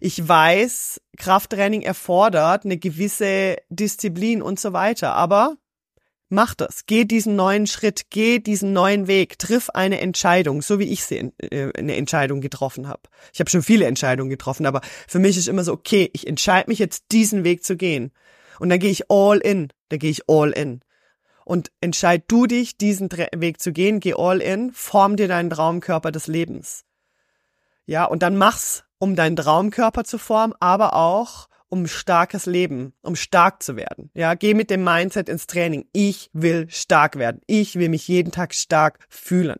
[0.00, 5.56] Ich weiß, Krafttraining erfordert eine gewisse Disziplin und so weiter, aber
[6.32, 6.86] Mach das.
[6.86, 11.32] Geh diesen neuen Schritt, geh diesen neuen Weg, triff eine Entscheidung, so wie ich sie
[11.38, 13.02] äh, eine Entscheidung getroffen habe.
[13.32, 16.70] Ich habe schon viele Entscheidungen getroffen, aber für mich ist immer so, okay, ich entscheide
[16.70, 18.12] mich jetzt, diesen Weg zu gehen.
[18.60, 19.72] Und dann gehe ich all in.
[19.88, 20.82] Da gehe ich all in.
[21.44, 26.12] Und entscheid du dich, diesen Weg zu gehen, geh all in, form dir deinen Traumkörper
[26.12, 26.84] des Lebens.
[27.86, 33.16] Ja, und dann mach's, um deinen Traumkörper zu formen, aber auch, um starkes Leben, um
[33.16, 34.10] stark zu werden.
[34.12, 35.86] Ja, geh mit dem Mindset ins Training.
[35.92, 37.40] Ich will stark werden.
[37.46, 39.58] Ich will mich jeden Tag stark fühlen.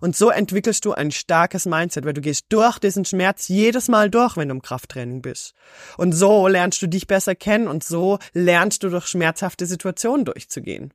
[0.00, 4.10] Und so entwickelst du ein starkes Mindset, weil du gehst durch diesen Schmerz jedes Mal
[4.10, 5.54] durch, wenn du im Krafttraining bist.
[5.96, 10.92] Und so lernst du dich besser kennen und so lernst du durch schmerzhafte Situationen durchzugehen.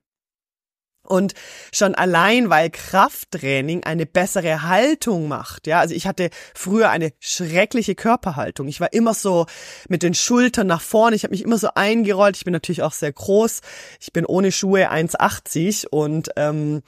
[1.06, 1.34] Und
[1.74, 5.68] schon allein, weil Krafttraining eine bessere Haltung macht.
[5.68, 8.70] Ja, also ich hatte früher eine schreckliche Körperhaltung.
[8.70, 9.46] Ich war immer so
[9.90, 11.16] mit den Schultern nach vorne.
[11.18, 12.38] Ich habe mich immer so eingerollt.
[12.38, 13.60] Ich bin natürlich auch sehr groß.
[14.00, 16.84] Ich bin ohne Schuhe 1,80 und ähm,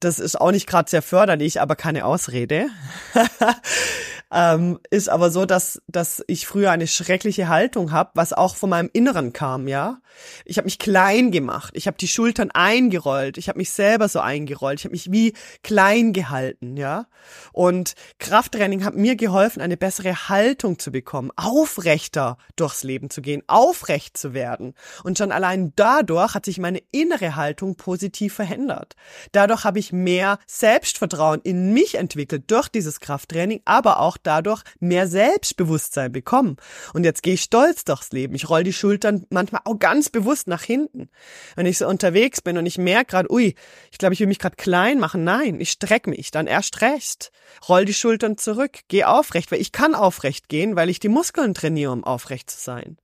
[0.00, 2.66] das ist auch nicht gerade sehr förderlich, aber keine Ausrede.
[4.32, 8.70] ähm, ist aber so, dass, dass ich früher eine schreckliche Haltung habe, was auch von
[8.70, 10.00] meinem Inneren kam, ja.
[10.44, 14.20] Ich habe mich klein gemacht, ich habe die Schultern eingerollt, ich habe mich selber so
[14.20, 17.06] eingerollt, ich habe mich wie klein gehalten, ja.
[17.52, 23.42] Und Krafttraining hat mir geholfen, eine bessere Haltung zu bekommen, aufrechter durchs Leben zu gehen,
[23.48, 24.74] aufrecht zu werden.
[25.04, 28.96] Und schon allein dadurch hat sich meine innere Haltung positiv verändert.
[29.32, 35.06] Dadurch habe ich mehr Selbstvertrauen in mich entwickelt durch dieses Krafttraining, aber auch dadurch mehr
[35.06, 36.56] Selbstbewusstsein bekommen.
[36.94, 38.34] Und jetzt gehe ich stolz durchs Leben.
[38.34, 41.08] Ich roll die Schultern manchmal auch ganz bewusst nach hinten.
[41.56, 43.54] Wenn ich so unterwegs bin und ich merke gerade, ui,
[43.90, 45.24] ich glaube, ich will mich gerade klein machen.
[45.24, 47.32] Nein, ich strecke mich, dann erst recht.
[47.68, 51.54] Roll die Schultern zurück, geh aufrecht, weil ich kann aufrecht gehen, weil ich die Muskeln
[51.54, 52.96] trainiere, um aufrecht zu sein.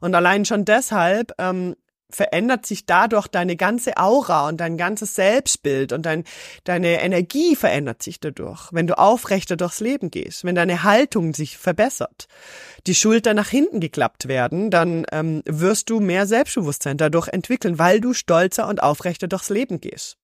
[0.00, 1.74] Und allein schon deshalb ähm,
[2.10, 6.24] verändert sich dadurch deine ganze Aura und dein ganzes Selbstbild und dein,
[6.64, 11.58] deine Energie verändert sich dadurch, wenn du aufrechter durchs Leben gehst, wenn deine Haltung sich
[11.58, 12.28] verbessert,
[12.86, 18.00] die Schulter nach hinten geklappt werden, dann ähm, wirst du mehr Selbstbewusstsein dadurch entwickeln, weil
[18.00, 20.16] du stolzer und aufrechter durchs Leben gehst.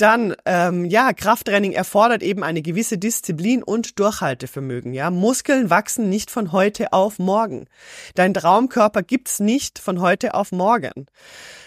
[0.00, 4.94] Dann, ähm, ja, Krafttraining erfordert eben eine gewisse Disziplin und Durchhaltevermögen.
[4.94, 7.66] Ja, Muskeln wachsen nicht von heute auf morgen.
[8.14, 11.04] Dein Traumkörper gibt's nicht von heute auf morgen.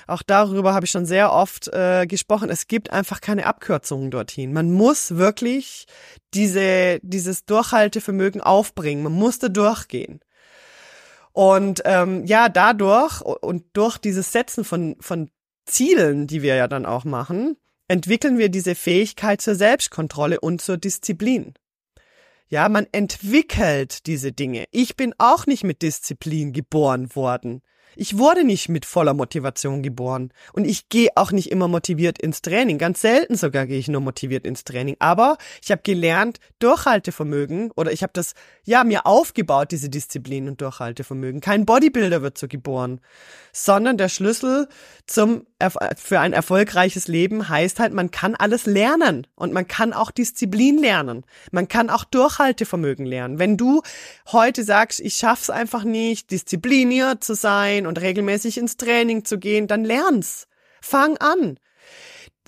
[0.07, 2.49] Auch darüber habe ich schon sehr oft äh, gesprochen.
[2.49, 4.51] Es gibt einfach keine Abkürzungen dorthin.
[4.51, 5.85] Man muss wirklich
[6.33, 9.03] diese, dieses Durchhaltevermögen aufbringen.
[9.03, 10.21] Man muss da durchgehen.
[11.33, 15.29] Und ähm, ja, dadurch und durch dieses Setzen von, von
[15.65, 17.57] Zielen, die wir ja dann auch machen,
[17.93, 21.53] entwickeln wir diese Fähigkeit zur Selbstkontrolle und zur Disziplin.
[22.47, 24.65] Ja, man entwickelt diese Dinge.
[24.71, 27.61] Ich bin auch nicht mit Disziplin geboren worden.
[27.95, 32.41] Ich wurde nicht mit voller Motivation geboren und ich gehe auch nicht immer motiviert ins
[32.41, 32.77] Training.
[32.77, 34.95] Ganz selten sogar gehe ich nur motiviert ins Training.
[34.99, 40.61] Aber ich habe gelernt, Durchhaltevermögen oder ich habe das ja mir aufgebaut, diese Disziplin und
[40.61, 41.41] Durchhaltevermögen.
[41.41, 43.01] Kein Bodybuilder wird so geboren,
[43.51, 44.67] sondern der Schlüssel
[45.05, 45.45] zum
[45.97, 50.77] für ein erfolgreiches Leben heißt halt, man kann alles lernen und man kann auch Disziplin
[50.77, 51.23] lernen.
[51.51, 53.39] Man kann auch Durchhaltevermögen lernen.
[53.39, 53.81] Wenn du
[54.31, 59.67] heute sagst, ich schaff's einfach nicht, diszipliniert zu sein und regelmäßig ins Training zu gehen,
[59.67, 60.47] dann lern's.
[60.81, 61.57] Fang an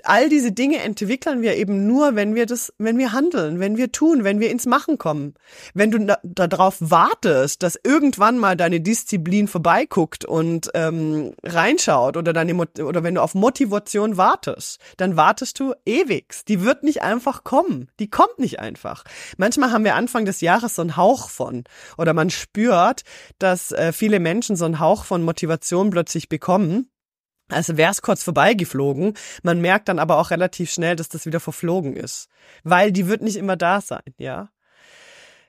[0.06, 3.92] all diese Dinge entwickeln wir eben nur, wenn wir das, wenn wir handeln, wenn wir
[3.92, 5.34] tun, wenn wir ins Machen kommen.
[5.74, 12.56] Wenn du darauf wartest, dass irgendwann mal deine Disziplin vorbeiguckt und ähm, reinschaut oder deine
[12.56, 16.34] oder wenn du auf Motivation wartest, dann wartest du ewig.
[16.48, 17.90] Die wird nicht einfach kommen.
[18.00, 19.04] Die kommt nicht einfach.
[19.38, 21.64] Manchmal haben wir Anfang des Jahres so einen Hauch von
[21.98, 23.04] oder man spürt,
[23.40, 26.90] dass äh, viele Menschen so einen Hauch von Motivation plötzlich bekommen
[27.50, 29.14] also wäre es kurz vorbeigeflogen.
[29.44, 32.28] Man merkt dann aber auch relativ schnell, dass das wieder verflogen ist.
[32.64, 34.50] Weil die wird nicht immer da sein, ja.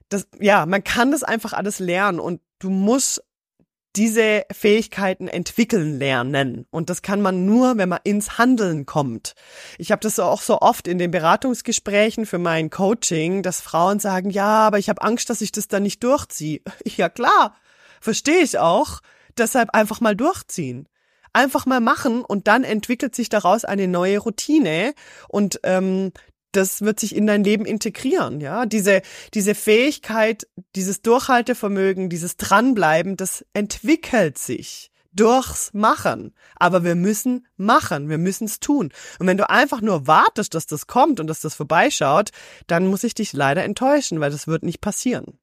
[0.09, 3.24] Das, ja, man kann das einfach alles lernen und du musst
[3.96, 6.66] diese Fähigkeiten entwickeln lernen.
[6.70, 9.35] Und das kann man nur, wenn man ins Handeln kommt.
[9.78, 14.28] Ich habe das auch so oft in den Beratungsgesprächen für mein Coaching, dass Frauen sagen,
[14.28, 16.61] ja, aber ich habe Angst, dass ich das dann nicht durchziehe.
[16.85, 17.56] Ja klar,
[18.00, 19.00] verstehe ich auch.
[19.38, 20.88] Deshalb einfach mal durchziehen
[21.37, 24.94] einfach mal machen und dann entwickelt sich daraus eine neue Routine
[25.29, 26.12] und ähm,
[26.53, 28.64] das wird sich in dein Leben integrieren, ja.
[28.64, 29.03] Diese,
[29.35, 36.35] diese Fähigkeit, dieses Durchhaltevermögen, dieses Dranbleiben, das entwickelt sich durchs Machen.
[36.57, 38.92] Aber wir müssen machen, wir müssen es tun.
[39.18, 42.31] Und wenn du einfach nur wartest, dass das kommt und dass das vorbeischaut,
[42.66, 45.38] dann muss ich dich leider enttäuschen, weil das wird nicht passieren.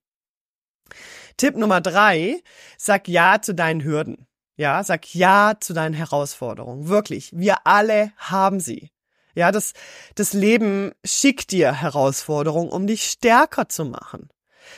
[1.37, 2.41] Tipp Nummer drei,
[2.77, 4.27] sag Ja zu deinen Hürden.
[4.55, 6.87] Ja, sag ja zu deinen Herausforderungen.
[6.87, 7.31] Wirklich.
[7.33, 8.91] Wir alle haben sie.
[9.35, 9.73] Ja, das,
[10.15, 14.29] das Leben schickt dir Herausforderungen, um dich stärker zu machen.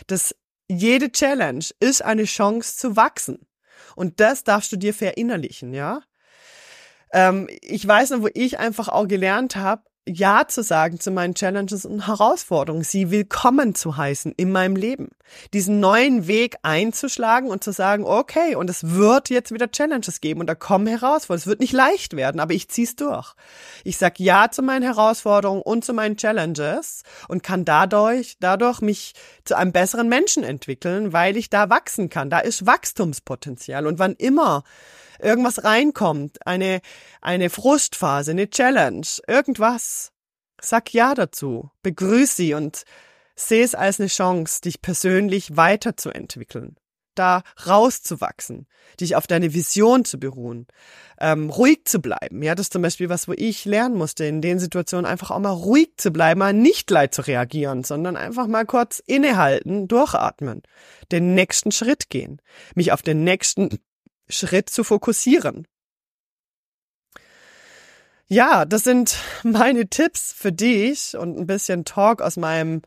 [0.07, 0.33] Das,
[0.69, 3.47] jede Challenge ist eine Chance zu wachsen.
[3.95, 6.01] Und das darfst du dir verinnerlichen, ja?
[7.11, 11.33] Ähm, ich weiß noch, wo ich einfach auch gelernt habe, ja zu sagen zu meinen
[11.33, 15.09] Challenges und Herausforderungen, sie willkommen zu heißen in meinem Leben.
[15.53, 20.41] Diesen neuen Weg einzuschlagen und zu sagen, okay, und es wird jetzt wieder Challenges geben
[20.41, 21.41] und da kommen Herausforderungen.
[21.41, 23.33] Es wird nicht leicht werden, aber ich zieh's durch.
[23.83, 29.13] Ich sag ja zu meinen Herausforderungen und zu meinen Challenges und kann dadurch, dadurch mich
[29.43, 32.29] zu einem besseren Menschen entwickeln, weil ich da wachsen kann.
[32.29, 33.87] Da ist Wachstumspotenzial.
[33.87, 34.63] Und wann immer
[35.19, 36.81] irgendwas reinkommt, eine,
[37.21, 40.11] eine Frustphase, eine Challenge, irgendwas,
[40.61, 42.83] sag ja dazu, begrüß sie und
[43.35, 46.77] seh es als eine Chance, dich persönlich weiterzuentwickeln,
[47.15, 48.67] da rauszuwachsen,
[48.99, 50.67] dich auf deine Vision zu beruhen,
[51.19, 52.41] ähm, ruhig zu bleiben.
[52.43, 55.39] Ja, das ist zum Beispiel was, wo ich lernen musste, in den Situationen einfach auch
[55.39, 60.61] mal ruhig zu bleiben, mal nicht leid zu reagieren, sondern einfach mal kurz innehalten, durchatmen,
[61.11, 62.41] den nächsten Schritt gehen,
[62.73, 63.79] mich auf den nächsten
[64.27, 65.67] Schritt zu fokussieren.
[68.27, 72.81] Ja, das sind meine Tipps für dich und ein bisschen Talk aus meinem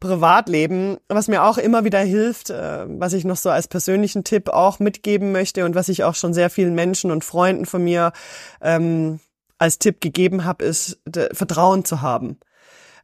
[0.00, 4.48] Privatleben, was mir auch immer wieder hilft, äh, was ich noch so als persönlichen Tipp
[4.48, 8.12] auch mitgeben möchte und was ich auch schon sehr vielen Menschen und Freunden von mir
[8.60, 9.20] ähm,
[9.58, 10.98] als Tipp gegeben habe, ist
[11.32, 12.40] Vertrauen zu haben.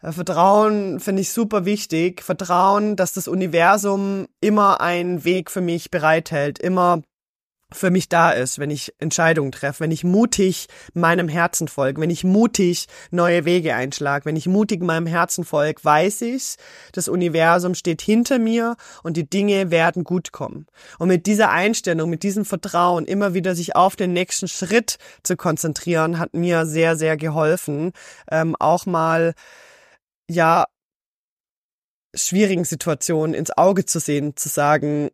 [0.02, 2.22] Äh, Vertrauen finde ich super wichtig.
[2.22, 7.02] Vertrauen, dass das Universum immer einen Weg für mich bereithält, immer
[7.72, 12.08] für mich da ist, wenn ich Entscheidungen treffe, wenn ich mutig meinem Herzen folge, wenn
[12.08, 16.56] ich mutig neue Wege einschlage, wenn ich mutig meinem Herzen folge, weiß ich,
[16.92, 20.66] das Universum steht hinter mir und die Dinge werden gut kommen.
[20.98, 25.36] Und mit dieser Einstellung, mit diesem Vertrauen, immer wieder sich auf den nächsten Schritt zu
[25.36, 27.92] konzentrieren, hat mir sehr, sehr geholfen,
[28.30, 29.34] ähm, auch mal,
[30.30, 30.66] ja,
[32.14, 35.10] schwierigen Situationen ins Auge zu sehen, zu sagen,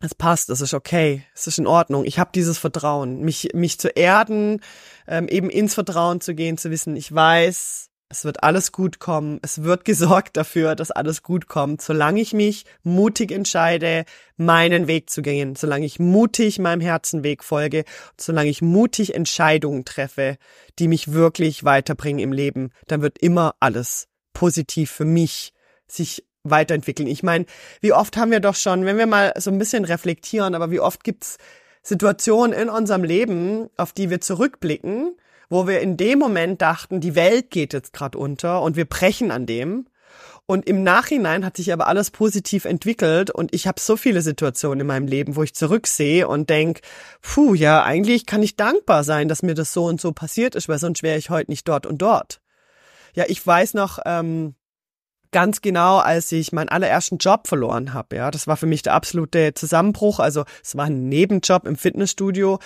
[0.00, 2.04] es passt, es ist okay, es ist in Ordnung.
[2.04, 4.60] Ich habe dieses Vertrauen, mich mich zu erden,
[5.06, 9.38] ähm, eben ins Vertrauen zu gehen, zu wissen, ich weiß, es wird alles gut kommen,
[9.42, 14.04] es wird gesorgt dafür, dass alles gut kommt, solange ich mich mutig entscheide,
[14.36, 17.84] meinen Weg zu gehen, solange ich mutig meinem Herzenweg folge,
[18.18, 20.38] solange ich mutig Entscheidungen treffe,
[20.78, 25.52] die mich wirklich weiterbringen im Leben, dann wird immer alles positiv für mich
[25.86, 27.08] sich weiterentwickeln.
[27.08, 27.46] Ich meine,
[27.80, 30.80] wie oft haben wir doch schon, wenn wir mal so ein bisschen reflektieren, aber wie
[30.80, 31.38] oft gibt's
[31.82, 35.16] Situationen in unserem Leben, auf die wir zurückblicken,
[35.48, 39.30] wo wir in dem Moment dachten, die Welt geht jetzt gerade unter und wir brechen
[39.30, 39.86] an dem.
[40.46, 44.80] Und im Nachhinein hat sich aber alles positiv entwickelt und ich habe so viele Situationen
[44.80, 46.80] in meinem Leben, wo ich zurücksehe und denk,
[47.22, 50.68] puh, ja, eigentlich kann ich dankbar sein, dass mir das so und so passiert ist,
[50.68, 52.40] weil sonst wäre ich heute nicht dort und dort.
[53.14, 54.54] Ja, ich weiß noch, ähm,
[55.32, 58.16] ganz genau, als ich meinen allerersten Job verloren habe.
[58.16, 60.18] Ja, das war für mich der absolute Zusammenbruch.
[60.18, 62.58] Also es war ein Nebenjob im Fitnessstudio.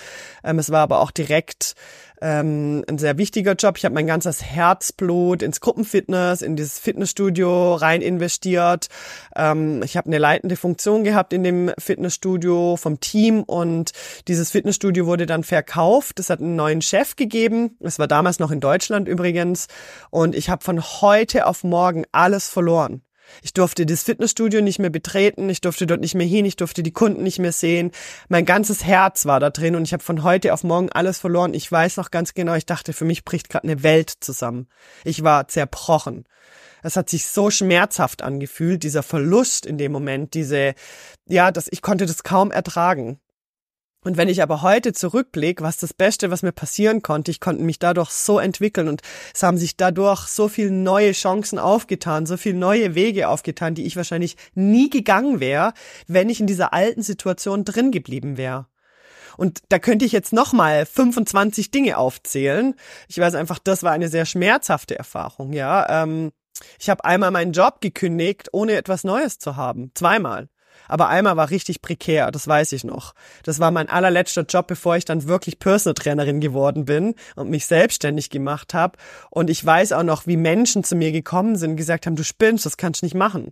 [0.43, 1.75] Ähm, es war aber auch direkt
[2.21, 3.77] ähm, ein sehr wichtiger Job.
[3.77, 8.87] Ich habe mein ganzes Herzblut ins Gruppenfitness, in dieses Fitnessstudio rein investiert.
[9.35, 13.91] Ähm, ich habe eine leitende Funktion gehabt in dem Fitnessstudio vom Team und
[14.27, 16.19] dieses Fitnessstudio wurde dann verkauft.
[16.19, 17.77] Es hat einen neuen Chef gegeben.
[17.79, 19.67] Es war damals noch in Deutschland übrigens.
[20.09, 23.01] Und ich habe von heute auf morgen alles verloren.
[23.43, 26.83] Ich durfte das Fitnessstudio nicht mehr betreten, ich durfte dort nicht mehr hin, ich durfte
[26.83, 27.91] die Kunden nicht mehr sehen.
[28.29, 31.53] Mein ganzes Herz war da drin und ich habe von heute auf morgen alles verloren.
[31.53, 34.67] Ich weiß noch ganz genau, ich dachte, für mich bricht gerade eine Welt zusammen.
[35.03, 36.25] Ich war zerbrochen.
[36.83, 40.75] Es hat sich so schmerzhaft angefühlt, dieser Verlust in dem Moment, diese,
[41.27, 43.19] ja, dass ich konnte das kaum ertragen.
[44.05, 47.63] Und wenn ich aber heute zurückblicke, was das Beste, was mir passieren konnte, ich konnte
[47.63, 49.01] mich dadurch so entwickeln und
[49.33, 53.83] es haben sich dadurch so viele neue Chancen aufgetan, so viele neue Wege aufgetan, die
[53.83, 55.73] ich wahrscheinlich nie gegangen wäre,
[56.05, 58.67] wenn ich in dieser alten Situation drin geblieben wäre.
[59.37, 62.75] Und da könnte ich jetzt nochmal 25 Dinge aufzählen.
[63.07, 66.03] Ich weiß einfach, das war eine sehr schmerzhafte Erfahrung, ja.
[66.03, 66.31] Ähm,
[66.79, 69.89] ich habe einmal meinen Job gekündigt, ohne etwas Neues zu haben.
[69.95, 70.47] Zweimal.
[70.87, 73.13] Aber einmal war richtig prekär, das weiß ich noch.
[73.43, 77.65] Das war mein allerletzter Job, bevor ich dann wirklich Personal Trainerin geworden bin und mich
[77.65, 78.97] selbstständig gemacht habe.
[79.29, 82.23] Und ich weiß auch noch, wie Menschen zu mir gekommen sind und gesagt haben, du
[82.23, 83.51] spinnst, das kannst du nicht machen.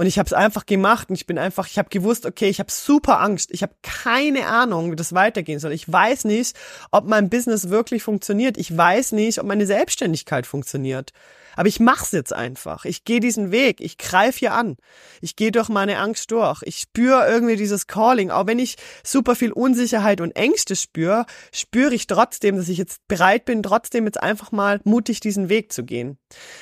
[0.00, 2.58] Und ich habe es einfach gemacht und ich bin einfach, ich habe gewusst, okay, ich
[2.58, 3.50] habe super Angst.
[3.52, 5.72] Ich habe keine Ahnung, wie das weitergehen soll.
[5.72, 6.56] Ich weiß nicht,
[6.90, 8.56] ob mein Business wirklich funktioniert.
[8.56, 11.12] Ich weiß nicht, ob meine Selbstständigkeit funktioniert.
[11.54, 12.86] Aber ich mach's jetzt einfach.
[12.86, 13.82] Ich gehe diesen Weg.
[13.82, 14.78] Ich greif hier an.
[15.20, 16.62] Ich gehe durch meine Angst durch.
[16.64, 18.30] Ich spüre irgendwie dieses Calling.
[18.30, 23.06] Auch wenn ich super viel Unsicherheit und Ängste spüre, spüre ich trotzdem, dass ich jetzt
[23.06, 26.16] bereit bin, trotzdem jetzt einfach mal mutig diesen Weg zu gehen.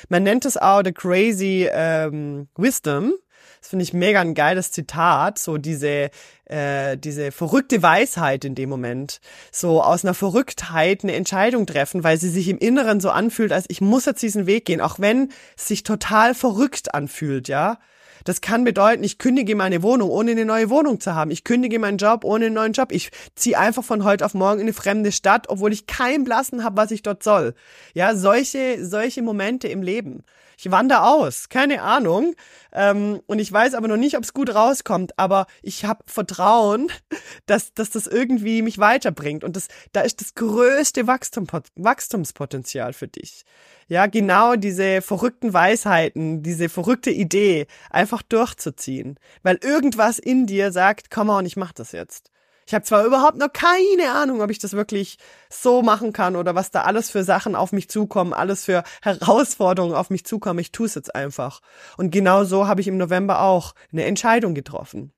[0.09, 3.13] Man nennt es auch the crazy ähm, wisdom.
[3.59, 6.11] Das finde ich mega ein geiles Zitat, so diese,
[6.45, 9.19] äh, diese verrückte Weisheit in dem Moment.
[9.51, 13.65] So aus einer Verrücktheit eine Entscheidung treffen, weil sie sich im Inneren so anfühlt, als
[13.67, 17.79] ich muss jetzt diesen Weg gehen, auch wenn es sich total verrückt anfühlt, ja.
[18.25, 21.31] Das kann bedeuten, ich kündige meine Wohnung, ohne eine neue Wohnung zu haben.
[21.31, 22.91] Ich kündige meinen Job ohne einen neuen Job.
[22.91, 26.63] Ich ziehe einfach von heute auf morgen in eine fremde Stadt, obwohl ich keinen Blassen
[26.63, 27.53] habe, was ich dort soll.
[27.93, 30.23] Ja, solche, solche Momente im Leben
[30.59, 32.35] ich wandere aus, keine Ahnung.
[32.73, 36.91] Ähm, und ich weiß aber noch nicht, ob es gut rauskommt, aber ich habe Vertrauen,
[37.45, 39.45] dass, dass das irgendwie mich weiterbringt.
[39.45, 43.45] Und das, da ist das größte Wachstum, Wachstumspotenzial für dich.
[43.87, 49.17] Ja, genau diese verrückten Weisheiten, diese verrückte Idee einfach durchzuziehen.
[49.43, 52.31] Weil irgendwas in dir sagt, komm on, ich mach das jetzt.
[52.69, 55.17] Ich habe zwar überhaupt noch keine Ahnung, ob ich das wirklich
[55.49, 59.95] so machen kann oder was da alles für Sachen auf mich zukommen, alles für Herausforderungen
[59.95, 60.59] auf mich zukommen.
[60.59, 61.61] Ich tue es jetzt einfach.
[61.97, 65.11] Und genau so habe ich im November auch eine Entscheidung getroffen.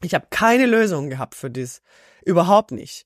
[0.00, 1.82] Ich habe keine Lösung gehabt für das.
[2.24, 3.04] Überhaupt nicht.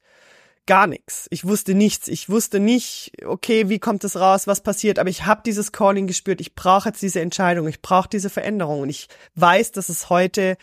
[0.67, 1.27] Gar nichts.
[1.31, 2.07] Ich wusste nichts.
[2.07, 5.01] Ich wusste nicht, okay, wie kommt es raus, was passiert.
[5.01, 6.41] Aber ich habe dieses Calling gespürt.
[6.41, 7.67] Ich brauche jetzt diese Entscheidung.
[7.67, 8.83] Ich brauche diese Veränderung.
[8.83, 10.57] Und ich weiß, dass es heute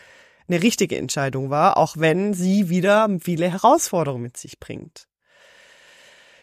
[0.48, 5.06] eine richtige Entscheidung war, auch wenn sie wieder viele Herausforderungen mit sich bringt.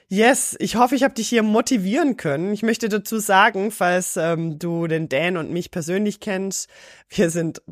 [0.07, 2.53] Yes, ich hoffe, ich habe dich hier motivieren können.
[2.53, 6.69] Ich möchte dazu sagen, falls ähm, du den Dan und mich persönlich kennst,
[7.09, 7.63] wir sind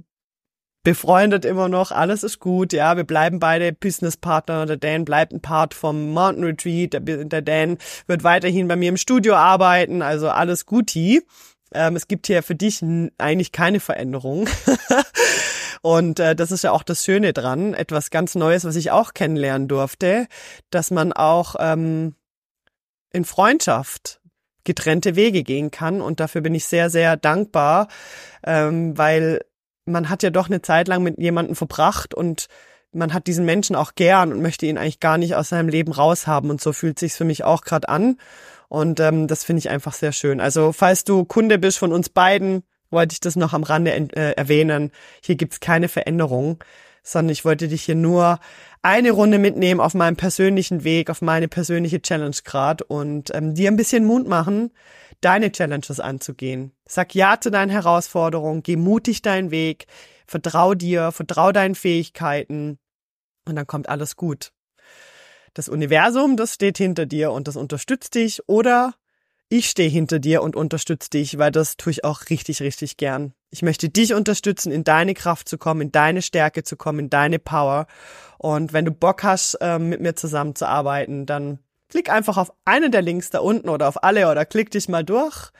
[0.83, 5.41] befreundet immer noch, alles ist gut, ja, wir bleiben beide Businesspartner, der Dan bleibt ein
[5.41, 7.77] Part vom Mountain Retreat, der, der Dan
[8.07, 11.21] wird weiterhin bei mir im Studio arbeiten, also alles guti.
[11.73, 12.83] Ähm, es gibt hier für dich
[13.17, 14.49] eigentlich keine Veränderung.
[15.83, 19.13] Und äh, das ist ja auch das Schöne dran, etwas ganz Neues, was ich auch
[19.13, 20.27] kennenlernen durfte,
[20.69, 22.15] dass man auch ähm,
[23.11, 24.21] in Freundschaft
[24.63, 25.99] getrennte Wege gehen kann.
[25.99, 27.89] Und dafür bin ich sehr, sehr dankbar,
[28.45, 29.41] ähm, weil
[29.83, 32.47] man hat ja doch eine Zeit lang mit jemandem verbracht und
[32.93, 35.91] man hat diesen Menschen auch gern und möchte ihn eigentlich gar nicht aus seinem Leben
[35.91, 36.49] raushaben.
[36.49, 38.15] Und so fühlt sich's für mich auch gerade an.
[38.69, 40.39] Und ähm, das finde ich einfach sehr schön.
[40.39, 42.63] Also falls du Kunde bist von uns beiden,
[42.93, 44.91] wollte ich das noch am Rande äh, erwähnen.
[45.21, 46.63] Hier gibt's keine Veränderung,
[47.03, 48.39] sondern ich wollte dich hier nur
[48.81, 53.69] eine Runde mitnehmen auf meinem persönlichen Weg, auf meine persönliche Challenge grad und ähm, dir
[53.69, 54.71] ein bisschen Mut machen,
[55.21, 56.71] deine Challenges anzugehen.
[56.85, 59.87] Sag ja zu deinen Herausforderungen, geh mutig deinen Weg,
[60.27, 62.79] vertrau dir, vertrau deinen Fähigkeiten
[63.45, 64.51] und dann kommt alles gut.
[65.53, 68.95] Das Universum, das steht hinter dir und das unterstützt dich oder
[69.53, 73.33] ich stehe hinter dir und unterstütze dich, weil das tue ich auch richtig, richtig gern.
[73.51, 77.09] Ich möchte dich unterstützen, in deine Kraft zu kommen, in deine Stärke zu kommen, in
[77.11, 77.85] deine Power.
[78.39, 83.03] Und wenn du Bock hast, ähm, mit mir zusammenzuarbeiten, dann klick einfach auf einen der
[83.03, 85.51] Links da unten oder auf alle oder klick dich mal durch.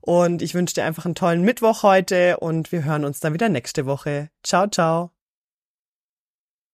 [0.00, 3.50] Und ich wünsche dir einfach einen tollen Mittwoch heute und wir hören uns dann wieder
[3.50, 4.30] nächste Woche.
[4.42, 5.13] Ciao, ciao.